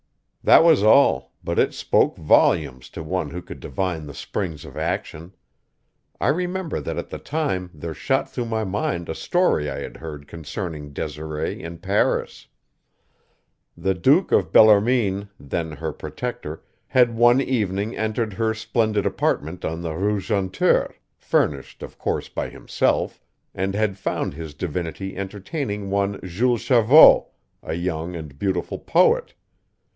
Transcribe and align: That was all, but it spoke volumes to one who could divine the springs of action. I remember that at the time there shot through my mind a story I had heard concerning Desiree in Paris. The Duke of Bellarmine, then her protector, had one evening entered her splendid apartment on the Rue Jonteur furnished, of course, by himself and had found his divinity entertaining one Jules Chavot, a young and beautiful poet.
That 0.43 0.63
was 0.63 0.81
all, 0.81 1.31
but 1.43 1.59
it 1.59 1.75
spoke 1.75 2.17
volumes 2.17 2.89
to 2.89 3.03
one 3.03 3.29
who 3.29 3.43
could 3.43 3.59
divine 3.59 4.07
the 4.07 4.15
springs 4.15 4.65
of 4.65 4.75
action. 4.75 5.35
I 6.19 6.29
remember 6.29 6.79
that 6.79 6.97
at 6.97 7.09
the 7.11 7.19
time 7.19 7.69
there 7.75 7.93
shot 7.93 8.27
through 8.27 8.47
my 8.47 8.63
mind 8.63 9.07
a 9.07 9.13
story 9.13 9.69
I 9.69 9.81
had 9.81 9.97
heard 9.97 10.27
concerning 10.27 10.91
Desiree 10.93 11.61
in 11.61 11.77
Paris. 11.77 12.47
The 13.77 13.93
Duke 13.93 14.31
of 14.31 14.51
Bellarmine, 14.51 15.29
then 15.39 15.73
her 15.73 15.93
protector, 15.93 16.63
had 16.87 17.15
one 17.15 17.39
evening 17.39 17.95
entered 17.95 18.33
her 18.33 18.55
splendid 18.55 19.05
apartment 19.05 19.63
on 19.63 19.81
the 19.83 19.93
Rue 19.93 20.19
Jonteur 20.19 20.95
furnished, 21.15 21.83
of 21.83 21.99
course, 21.99 22.27
by 22.27 22.49
himself 22.49 23.21
and 23.53 23.75
had 23.75 23.99
found 23.99 24.33
his 24.33 24.55
divinity 24.55 25.15
entertaining 25.15 25.91
one 25.91 26.19
Jules 26.23 26.61
Chavot, 26.63 27.27
a 27.61 27.75
young 27.75 28.15
and 28.15 28.39
beautiful 28.39 28.79
poet. 28.79 29.35